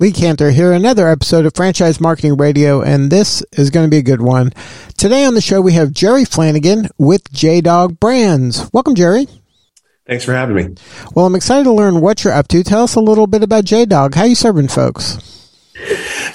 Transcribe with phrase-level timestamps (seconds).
[0.00, 3.98] Lee Kantor here, another episode of Franchise Marketing Radio, and this is going to be
[3.98, 4.50] a good one.
[4.96, 8.70] Today on the show, we have Jerry Flanagan with JDog Brands.
[8.72, 9.28] Welcome, Jerry.
[10.06, 10.74] Thanks for having me.
[11.14, 12.62] Well, I'm excited to learn what you're up to.
[12.62, 14.14] Tell us a little bit about JDog.
[14.14, 15.18] How you serving folks?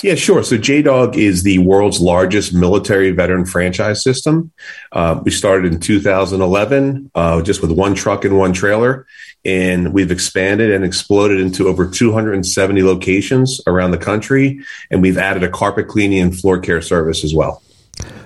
[0.02, 0.44] Yeah, sure.
[0.44, 4.52] So JDog is the world's largest military veteran franchise system.
[4.91, 9.08] Uh, we started in 2011, uh, just with one truck and one trailer,
[9.44, 14.59] and we've expanded and exploded into over 270 locations around the country.
[14.91, 17.62] And we've added a carpet cleaning and floor care service as well.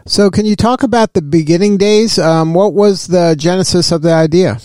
[0.06, 2.18] So, can you talk about the beginning days?
[2.18, 4.60] Um, what was the genesis of the idea?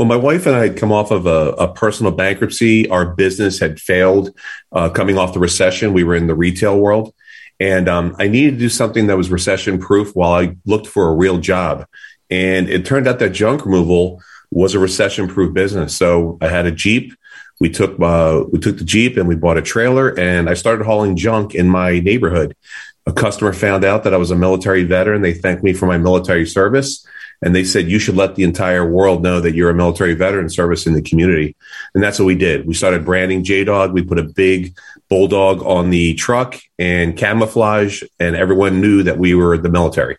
[0.00, 2.88] Well, my wife and I had come off of a, a personal bankruptcy.
[2.88, 4.34] Our business had failed
[4.72, 5.92] uh, coming off the recession.
[5.92, 7.14] We were in the retail world.
[7.60, 11.10] And um, I needed to do something that was recession proof while I looked for
[11.10, 11.84] a real job.
[12.30, 15.98] And it turned out that junk removal was a recession proof business.
[15.98, 17.12] So I had a Jeep.
[17.60, 20.86] We took uh, we took the Jeep and we bought a trailer and I started
[20.86, 22.56] hauling junk in my neighborhood.
[23.04, 25.20] A customer found out that I was a military veteran.
[25.20, 27.06] They thanked me for my military service
[27.42, 30.48] and they said you should let the entire world know that you're a military veteran
[30.48, 31.56] service in the community.
[31.94, 32.66] And that's what we did.
[32.66, 33.92] We started branding j-dog.
[33.92, 34.76] We put a big
[35.08, 40.16] bulldog on the truck and camouflage and everyone knew that we were the military.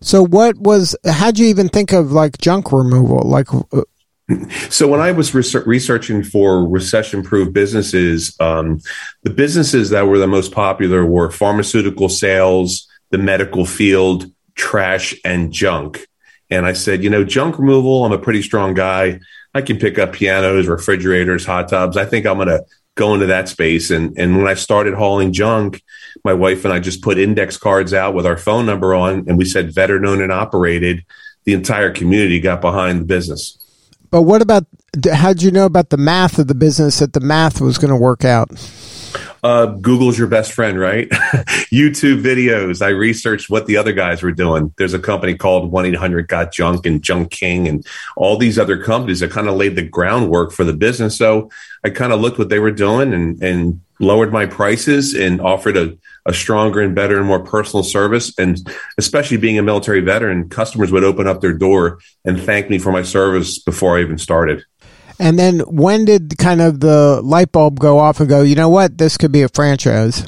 [0.00, 3.22] So what was how'd you even think of like junk removal?
[3.22, 3.82] Like uh,
[4.70, 8.80] so when I was researching for recession-proof businesses, um,
[9.22, 15.52] the businesses that were the most popular were pharmaceutical sales, the medical field, trash, and
[15.52, 16.06] junk.
[16.50, 19.20] And I said, you know, junk removal, I'm a pretty strong guy.
[19.54, 21.96] I can pick up pianos, refrigerators, hot tubs.
[21.96, 22.64] I think I'm going to
[22.96, 23.90] go into that space.
[23.90, 25.82] And, and when I started hauling junk,
[26.24, 29.36] my wife and I just put index cards out with our phone number on, and
[29.38, 31.04] we said veteran owned and operated.
[31.44, 33.58] The entire community got behind the business.
[34.10, 34.64] But what about
[35.12, 37.90] how did you know about the math of the business that the math was going
[37.90, 38.48] to work out?
[39.42, 41.08] Uh, Google's your best friend, right?
[41.70, 42.80] YouTube videos.
[42.80, 44.72] I researched what the other guys were doing.
[44.78, 47.86] There's a company called 1 800 Got Junk and Junk King and
[48.16, 51.16] all these other companies that kind of laid the groundwork for the business.
[51.16, 51.50] So
[51.84, 55.76] I kind of looked what they were doing and, and lowered my prices and offered
[55.76, 55.96] a,
[56.26, 58.36] a stronger and better and more personal service.
[58.38, 58.58] And
[58.98, 62.92] especially being a military veteran, customers would open up their door and thank me for
[62.92, 64.64] my service before I even started.
[65.24, 68.68] And then when did kind of the light bulb go off and go, you know
[68.68, 70.22] what, this could be a franchise?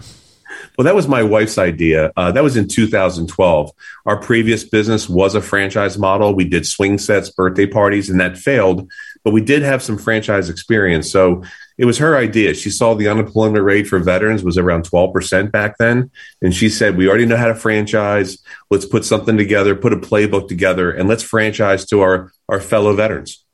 [0.78, 2.14] Well, that was my wife's idea.
[2.16, 3.72] Uh, that was in 2012.
[4.06, 6.34] Our previous business was a franchise model.
[6.34, 8.90] We did swing sets, birthday parties, and that failed.
[9.22, 11.12] But we did have some franchise experience.
[11.12, 11.44] So
[11.76, 12.54] it was her idea.
[12.54, 16.10] She saw the unemployment rate for veterans was around 12% back then.
[16.40, 18.38] And she said, We already know how to franchise.
[18.70, 22.94] Let's put something together, put a playbook together, and let's franchise to our, our fellow
[22.94, 23.45] veterans.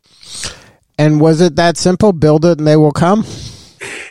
[1.02, 2.12] And was it that simple?
[2.12, 3.26] Build it and they will come?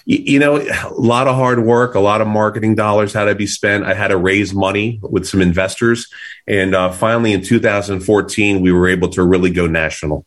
[0.03, 3.47] You know, a lot of hard work, a lot of marketing dollars had to be
[3.47, 3.85] spent.
[3.85, 6.11] I had to raise money with some investors.
[6.47, 10.25] And uh, finally, in 2014, we were able to really go national.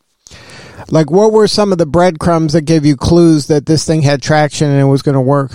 [0.89, 4.23] Like, what were some of the breadcrumbs that gave you clues that this thing had
[4.23, 5.51] traction and it was going to work?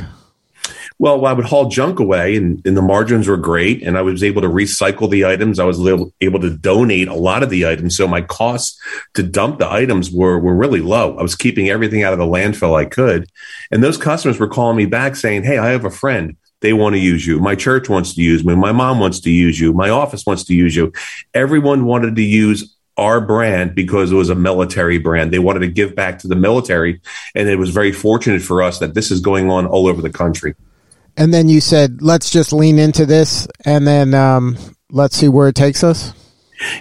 [1.00, 4.22] Well, I would haul junk away, and, and, the margins were great, and I was
[4.22, 5.58] able to recycle the items.
[5.58, 8.78] I was able to donate a lot of the items, so my costs
[9.14, 11.16] to dump the items were were really low.
[11.16, 13.30] I was keeping everything out of the landfill I could,
[13.70, 16.92] and those customers were calling me back saying, "Hey, I have a friend." They want
[16.92, 17.40] to use you.
[17.40, 18.54] My church wants to use me.
[18.54, 19.72] My mom wants to use you.
[19.72, 20.92] My office wants to use you.
[21.32, 25.32] Everyone wanted to use our brand because it was a military brand.
[25.32, 27.00] They wanted to give back to the military.
[27.34, 30.10] And it was very fortunate for us that this is going on all over the
[30.10, 30.54] country
[31.20, 34.56] and then you said, let's just lean into this and then um,
[34.90, 36.14] let's see where it takes us?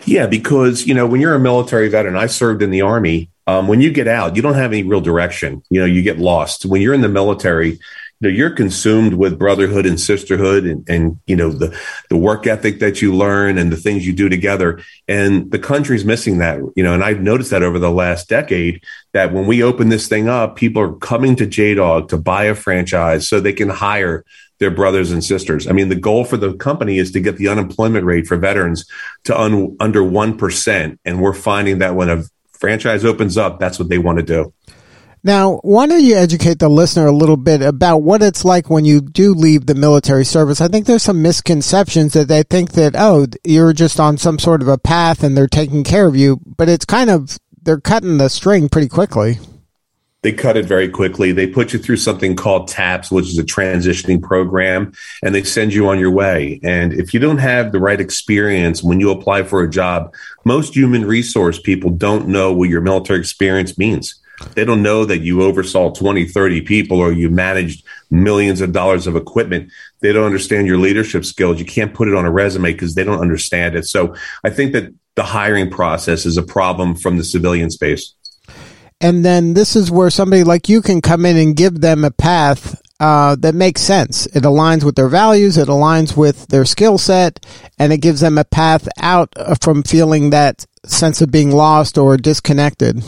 [0.05, 3.29] Yeah, because, you know, when you're a military veteran, I served in the Army.
[3.47, 5.61] Um, when you get out, you don't have any real direction.
[5.69, 6.65] You know, you get lost.
[6.65, 7.79] When you're in the military,
[8.21, 11.77] know you're consumed with brotherhood and sisterhood and, and you know the
[12.09, 14.81] the work ethic that you learn and the things you do together.
[15.07, 18.83] And the country's missing that you know and i've noticed that over the last decade
[19.13, 22.55] that when we open this thing up people are coming to jdog to buy a
[22.55, 24.23] franchise so they can hire
[24.59, 25.67] their brothers and sisters.
[25.67, 28.85] I mean the goal for the company is to get the unemployment rate for veterans
[29.23, 33.87] to un, under 1% and we're finding that when a franchise opens up that's what
[33.87, 34.53] they want to do
[35.23, 38.85] Now, why don't you educate the listener a little bit about what it's like when
[38.85, 40.61] you do leave the military service?
[40.61, 44.61] I think there's some misconceptions that they think that, oh, you're just on some sort
[44.61, 48.17] of a path and they're taking care of you, but it's kind of, they're cutting
[48.17, 49.39] the string pretty quickly.
[50.21, 51.31] They cut it very quickly.
[51.31, 54.91] They put you through something called TAPS, which is a transitioning program,
[55.23, 56.59] and they send you on your way.
[56.61, 60.13] And if you don't have the right experience when you apply for a job,
[60.43, 64.18] most human resource people don't know what your military experience means.
[64.55, 69.07] They don't know that you oversaw 20, 30 people or you managed millions of dollars
[69.07, 69.71] of equipment.
[70.01, 71.59] They don't understand your leadership skills.
[71.59, 73.85] You can't put it on a resume because they don't understand it.
[73.85, 78.13] So I think that the hiring process is a problem from the civilian space.
[79.01, 82.11] And then this is where somebody like you can come in and give them a
[82.11, 84.25] path uh, that makes sense.
[84.27, 87.45] It aligns with their values, it aligns with their skill set,
[87.77, 92.17] and it gives them a path out from feeling that sense of being lost or
[92.17, 93.01] disconnected.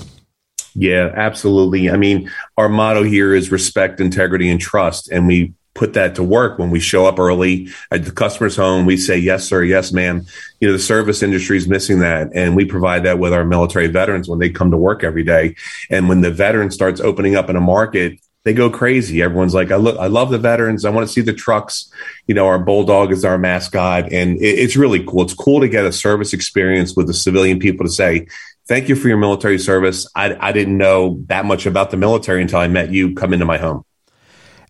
[0.73, 1.89] Yeah, absolutely.
[1.89, 5.11] I mean, our motto here is respect, integrity, and trust.
[5.11, 8.85] And we put that to work when we show up early at the customer's home.
[8.85, 10.25] We say, yes, sir, yes, ma'am.
[10.59, 12.29] You know, the service industry is missing that.
[12.33, 15.55] And we provide that with our military veterans when they come to work every day.
[15.89, 19.21] And when the veteran starts opening up in a market, they go crazy.
[19.21, 20.83] Everyone's like, I look, I love the veterans.
[20.83, 21.91] I want to see the trucks.
[22.25, 25.21] You know, our bulldog is our mascot, and it, it's really cool.
[25.21, 28.27] It's cool to get a service experience with the civilian people to say,
[28.71, 30.07] thank you for your military service.
[30.15, 33.43] I, I didn't know that much about the military until I met you come into
[33.43, 33.83] my home.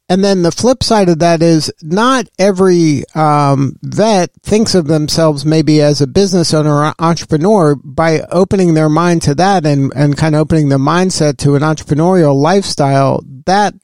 [0.10, 5.46] And then the flip side of that is not every um, vet thinks of themselves
[5.46, 10.18] maybe as a business owner or entrepreneur by opening their mind to that and, and
[10.18, 13.24] kind of opening the mindset to an entrepreneurial lifestyle.
[13.46, 13.76] That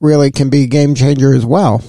[0.00, 1.82] really can be a game changer as well.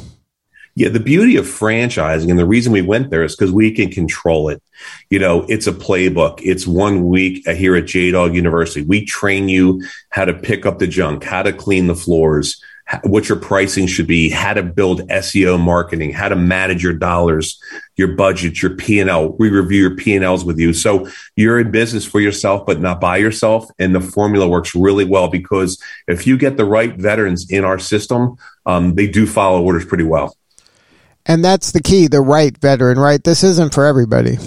[0.77, 3.89] Yeah, the beauty of franchising and the reason we went there is because we can
[3.89, 4.62] control it.
[5.10, 6.42] You know, it's a playbook.
[6.44, 8.81] It's one week here at JDog University.
[8.81, 12.62] We train you how to pick up the junk, how to clean the floors,
[13.04, 17.57] what your pricing should be, how to build SEO marketing, how to manage your dollars,
[17.95, 19.31] your budget, your P&L.
[19.38, 20.74] We review your P&Ls with you.
[20.74, 21.07] So
[21.38, 23.66] you're in business for yourself, but not by yourself.
[23.80, 27.80] And the formula works really well because if you get the right veterans in our
[27.80, 28.36] system,
[28.66, 30.36] um, they do follow orders pretty well.
[31.25, 33.24] And that's the key, the right veteran, right?
[33.24, 34.38] This isn't for everybody.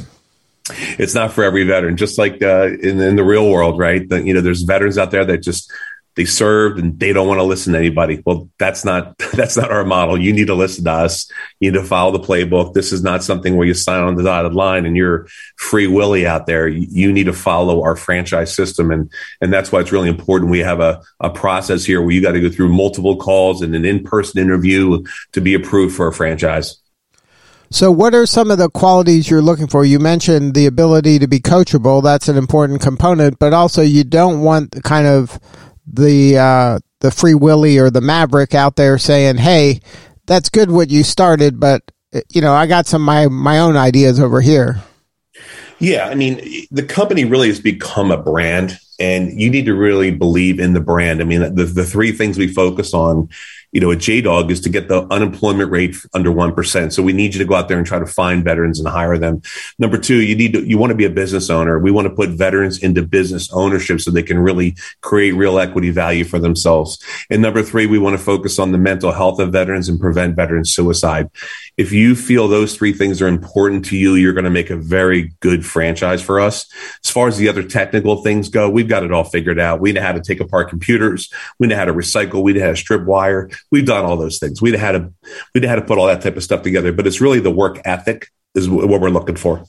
[0.71, 4.07] It's not for every veteran, just like uh, in, in the real world, right?
[4.07, 5.73] The, you know, there's veterans out there that just
[6.19, 8.21] they served and they don't want to listen to anybody.
[8.27, 10.21] Well, that's not that's not our model.
[10.21, 11.31] You need to listen to us.
[11.61, 12.75] You need to follow the playbook.
[12.75, 16.27] This is not something where you sign on the dotted line and you're free willy
[16.27, 16.67] out there.
[16.67, 19.09] You need to follow our franchise system, and
[19.41, 20.51] and that's why it's really important.
[20.51, 23.73] We have a a process here where you got to go through multiple calls and
[23.77, 26.81] an in person interview to be approved for a franchise.
[27.71, 29.85] So, what are some of the qualities you're looking for?
[29.85, 32.03] You mentioned the ability to be coachable.
[32.03, 35.39] That's an important component, but also you don't want kind of
[35.93, 39.81] the uh, the free willie or the maverick out there saying, "Hey,
[40.27, 41.83] that's good what you started, but
[42.31, 44.83] you know I got some my my own ideas over here."
[45.81, 50.11] Yeah, I mean, the company really has become a brand, and you need to really
[50.11, 51.21] believe in the brand.
[51.21, 53.29] I mean, the the three things we focus on
[53.73, 56.93] you know, at JDog is to get the unemployment rate under 1%.
[56.93, 59.19] So we need you to go out there and try to find veterans and hire
[59.19, 59.43] them.
[59.79, 61.79] Number two, you need to, you want to be a business owner.
[61.79, 65.91] We want to put veterans into business ownership so they can really create real equity
[65.91, 66.99] value for themselves.
[67.29, 70.35] And number three, we want to focus on the mental health of veterans and prevent
[70.35, 71.29] veteran suicide.
[71.77, 74.77] If you feel those three things are important to you, you're going to make a
[74.77, 76.67] very good franchise for us.
[77.05, 79.81] As far as the other technical things go, we've got it all figured out.
[79.81, 81.33] We know how to take apart computers.
[81.59, 82.43] We know how to recycle.
[82.43, 84.61] We know how to strip wire we've done all those things.
[84.61, 85.13] We'd had to
[85.55, 86.93] we'd had to put all that type of stuff together.
[86.93, 89.65] But it's really the work ethic is what we're looking for.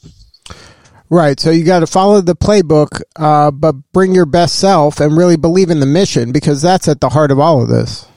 [1.09, 1.39] Right.
[1.39, 5.37] So you got to follow the playbook, uh, but bring your best self and really
[5.37, 8.08] believe in the mission because that's at the heart of all of this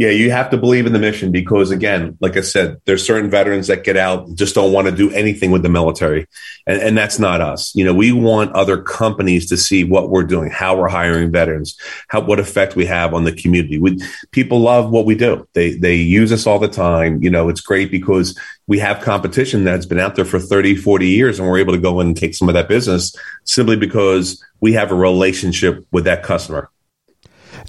[0.00, 3.28] yeah, you have to believe in the mission because, again, like I said, there's certain
[3.28, 6.26] veterans that get out just don't want to do anything with the military,
[6.66, 7.74] and, and that's not us.
[7.74, 11.78] You know, we want other companies to see what we're doing, how we're hiring veterans,
[12.08, 13.76] how what effect we have on the community.
[13.76, 15.46] We people love what we do.
[15.52, 17.22] They they use us all the time.
[17.22, 18.38] You know, it's great because
[18.68, 21.78] we have competition that's been out there for 30, 40 years, and we're able to
[21.78, 23.14] go in and take some of that business
[23.44, 26.70] simply because we have a relationship with that customer.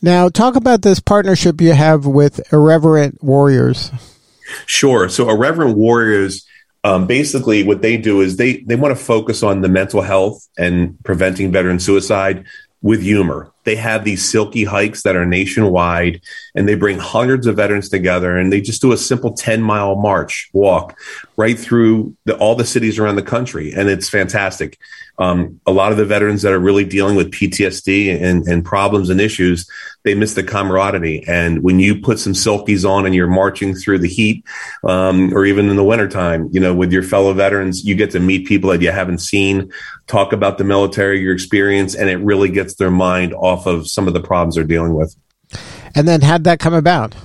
[0.02, 3.92] Now, talk about this partnership you have with Irreverent Warriors.
[4.66, 5.08] Sure.
[5.10, 6.46] So, Irreverent Warriors,
[6.84, 10.48] um, basically, what they do is they they want to focus on the mental health
[10.58, 12.46] and preventing veteran suicide
[12.82, 13.52] with humor.
[13.64, 16.22] They have these silky hikes that are nationwide,
[16.56, 19.96] and they bring hundreds of veterans together, and they just do a simple ten mile
[19.96, 20.98] march walk
[21.38, 24.78] right through the, all the cities around the country, and it's fantastic.
[25.22, 29.10] Um, a lot of the veterans that are really dealing with PTSD and, and problems
[29.12, 29.70] and issues,
[30.04, 31.24] they miss the camaraderie.
[31.28, 34.44] And when you put some silkies on and you're marching through the heat,
[34.84, 38.20] um, or even in the wintertime, you know, with your fellow veterans, you get to
[38.20, 39.72] meet people that you haven't seen,
[40.08, 44.08] talk about the military, your experience, and it really gets their mind off of some
[44.08, 45.16] of the problems they're dealing with.
[45.96, 47.16] And then how'd that come about?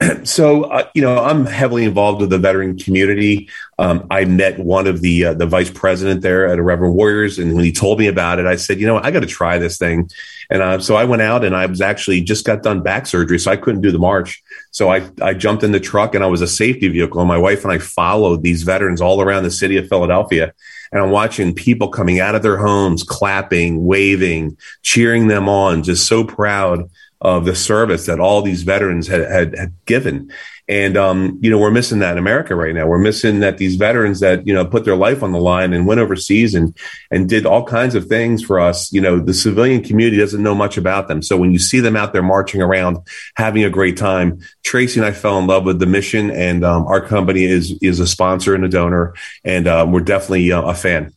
[0.24, 3.48] so uh, you know i'm heavily involved with the veteran community.
[3.78, 7.54] Um, i met one of the uh, the vice president there at Irreverent Warriors and
[7.54, 9.78] when he told me about it i said you know i got to try this
[9.78, 10.10] thing.
[10.50, 13.38] And uh, so i went out and i was actually just got done back surgery
[13.38, 14.42] so i couldn't do the march.
[14.70, 17.38] So i i jumped in the truck and i was a safety vehicle and my
[17.38, 20.52] wife and i followed these veterans all around the city of philadelphia
[20.92, 26.06] and I'm watching people coming out of their homes, clapping, waving, cheering them on, just
[26.06, 26.90] so proud
[27.20, 30.32] of the service that all these veterans had, had, had given.
[30.68, 32.86] And, um, you know, we're missing that in America right now.
[32.86, 35.86] We're missing that these veterans that, you know, put their life on the line and
[35.86, 36.76] went overseas and,
[37.10, 38.92] and did all kinds of things for us.
[38.92, 41.22] You know, the civilian community doesn't know much about them.
[41.22, 42.98] So when you see them out there marching around,
[43.36, 46.86] having a great time, Tracy and I fell in love with the mission and, um,
[46.86, 49.14] our company is, is a sponsor and a donor.
[49.44, 51.14] And, um, we're definitely uh, a fan.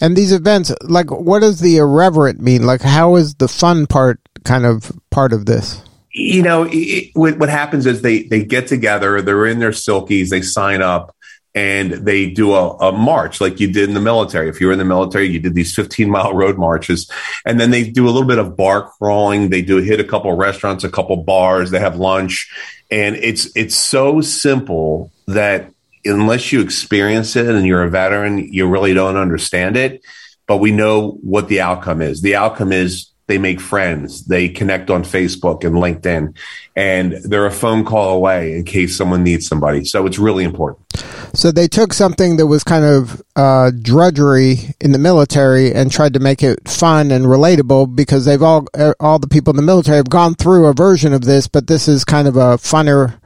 [0.00, 2.64] And these events, like, what does the irreverent mean?
[2.64, 5.82] Like, how is the fun part kind of part of this?
[6.12, 10.42] You know, it, what happens is they they get together, they're in their silkies, they
[10.42, 11.14] sign up,
[11.54, 14.48] and they do a, a, march like you did in the military.
[14.48, 17.10] If you were in the military, you did these 15 mile road marches,
[17.44, 19.50] and then they do a little bit of bar crawling.
[19.50, 21.70] They do hit a couple restaurants, a couple bars.
[21.70, 22.50] They have lunch,
[22.90, 25.72] and it's it's so simple that
[26.04, 30.02] unless you experience it and you're a veteran, you really don't understand it.
[30.46, 32.22] But we know what the outcome is.
[32.22, 36.36] The outcome is they make friends, they connect on Facebook and LinkedIn,
[36.74, 39.84] and they're a phone call away in case someone needs somebody.
[39.84, 40.84] So it's really important.
[41.32, 46.14] So they took something that was kind of uh, drudgery in the military and tried
[46.14, 48.66] to make it fun and relatable because they've all
[48.98, 51.86] all the people in the military have gone through a version of this, but this
[51.86, 53.20] is kind of a funner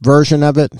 [0.00, 0.72] version of it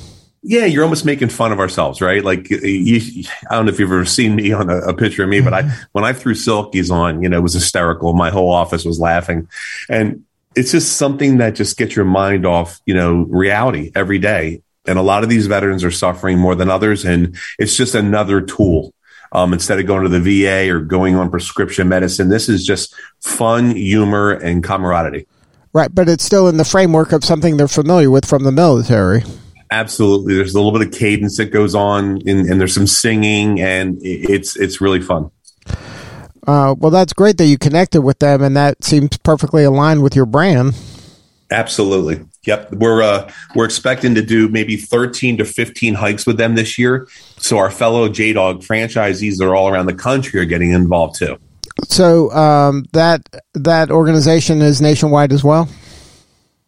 [0.43, 2.25] yeah, you're almost making fun of ourselves, right?
[2.25, 5.29] Like, you, I don't know if you've ever seen me on a, a picture of
[5.29, 5.83] me, but I, mm-hmm.
[5.93, 8.15] when I threw silkies on, you know, it was hysterical.
[8.15, 9.49] My whole office was laughing.
[9.91, 10.25] And
[10.57, 14.63] it's just something that just gets your mind off, you know, reality every day.
[14.87, 17.05] And a lot of these veterans are suffering more than others.
[17.05, 18.95] And it's just another tool.
[19.33, 22.95] Um, instead of going to the VA or going on prescription medicine, this is just
[23.21, 25.29] fun, humor, and camaraderie.
[25.73, 25.95] Right.
[25.95, 29.23] But it's still in the framework of something they're familiar with from the military.
[29.71, 30.35] Absolutely.
[30.35, 33.99] There's a little bit of cadence that goes on, and, and there's some singing, and
[34.03, 35.31] it's it's really fun.
[36.47, 40.17] Uh, well, that's great that you connected with them, and that seems perfectly aligned with
[40.17, 40.75] your brand.
[41.53, 42.25] Absolutely.
[42.45, 42.73] Yep.
[42.73, 47.07] We're uh, we're expecting to do maybe 13 to 15 hikes with them this year.
[47.39, 51.39] So our fellow JDog franchisees that are all around the country are getting involved too.
[51.85, 53.23] So um, that
[53.55, 55.69] that organization is nationwide as well.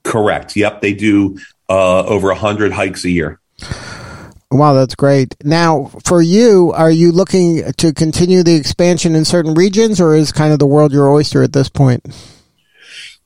[0.04, 0.56] Correct.
[0.56, 0.80] Yep.
[0.80, 1.38] They do
[1.73, 3.41] uh, over 100 hikes a year.
[4.50, 5.35] Wow, that's great.
[5.43, 10.31] Now, for you, are you looking to continue the expansion in certain regions, or is
[10.33, 12.05] kind of the world your oyster at this point?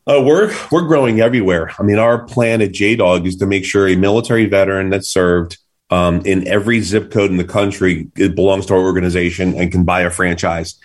[0.07, 1.73] Uh, we're we're growing everywhere.
[1.81, 5.59] I mean, our plan at JDog is to make sure a military veteran that served
[5.91, 9.83] um, in every zip code in the country it belongs to our organization and can
[9.83, 10.79] buy a franchise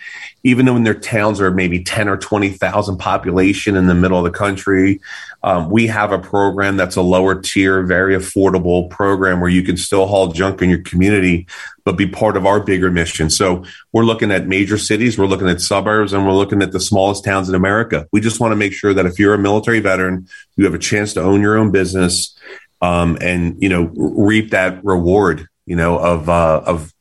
[0.44, 4.24] even though in their towns are maybe 10 or 20,000 population in the middle of
[4.24, 5.00] the country,
[5.44, 9.76] um, we have a program that's a lower tier, very affordable program where you can
[9.76, 11.46] still haul junk in your community,
[11.84, 13.28] but be part of our bigger mission.
[13.28, 16.80] So we're looking at major cities, we're looking at suburbs, and we're looking at the
[16.80, 18.06] smallest towns in America.
[18.12, 20.78] We just want to make sure that if you're a military veteran, you have a
[20.78, 22.36] chance to own your own business
[22.80, 26.92] um, and, you know, reap that reward, you know, of, uh, of,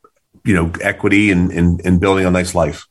[0.44, 2.88] you know, equity and, and, and building a nice life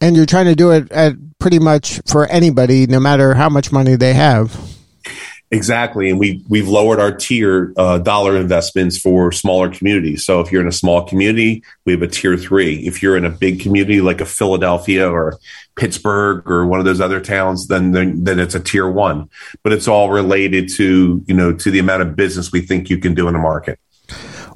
[0.00, 3.72] and you're trying to do it at pretty much for anybody, no matter how much
[3.72, 4.75] money they have.
[5.52, 10.24] Exactly, and we we've lowered our tier uh, dollar investments for smaller communities.
[10.24, 12.78] So if you're in a small community, we have a tier three.
[12.84, 15.38] If you're in a big community like a Philadelphia or
[15.76, 19.30] Pittsburgh or one of those other towns, then then, then it's a tier one.
[19.62, 22.98] But it's all related to you know to the amount of business we think you
[22.98, 23.78] can do in the market.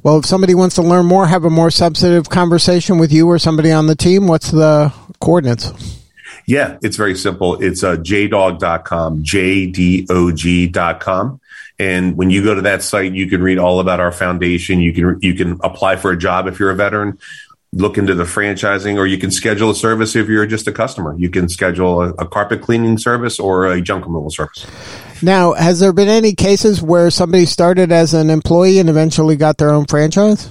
[0.03, 3.39] Well, if somebody wants to learn more, have a more substantive conversation with you or
[3.39, 6.00] somebody on the team, what's the coordinates?
[6.51, 7.63] Yeah, it's very simple.
[7.63, 10.11] It's uh, jdog.com, J-D-O-G.com.
[11.79, 14.81] And when you go to that site, you can read all about our foundation.
[14.81, 17.21] You can you can apply for a job if you're a veteran,
[17.73, 21.15] look into the franchising, or you can schedule a service if you're just a customer.
[21.17, 24.67] You can schedule a, a carpet cleaning service or a junk removal service.
[25.23, 29.59] Now, has there been any cases where somebody started as an employee and eventually got
[29.59, 30.51] their own franchise?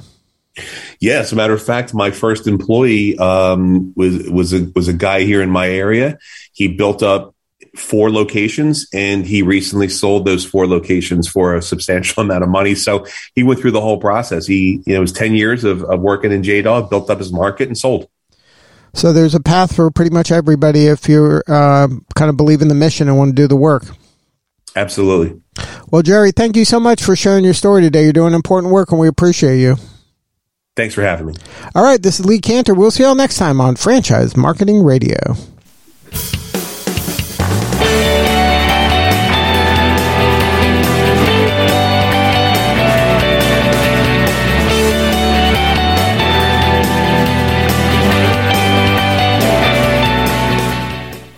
[1.00, 4.94] Yeah, as a matter of fact, my first employee um, was was a, was a
[4.94, 6.18] guy here in my area.
[6.54, 7.36] He built up
[7.76, 12.76] four locations and he recently sold those four locations for a substantial amount of money.
[12.76, 14.46] So he went through the whole process.
[14.46, 17.32] He, you know, it was 10 years of, of working in JDog, built up his
[17.32, 18.10] market and sold.
[18.94, 22.70] So there's a path for pretty much everybody if you're uh, kind of believe in
[22.70, 23.86] the mission and want to do the work.
[24.76, 25.40] Absolutely.
[25.92, 28.04] Well, Jerry, thank you so much for sharing your story today.
[28.04, 29.76] You're doing important work and we appreciate you.
[30.76, 31.34] Thanks for having me.
[31.76, 32.74] All right, this is Lee Kantor.
[32.74, 35.18] We'll see y'all next time on Franchise Marketing Radio.